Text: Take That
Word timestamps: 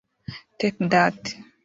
Take 0.59 0.79
That 0.89 1.19